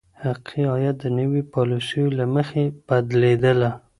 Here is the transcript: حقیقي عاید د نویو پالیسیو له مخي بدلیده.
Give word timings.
حقیقي 0.23 0.63
عاید 0.71 0.95
د 1.01 1.05
نویو 1.17 1.49
پالیسیو 1.53 2.15
له 2.17 2.25
مخي 2.35 2.65
بدلیده. 2.87 3.71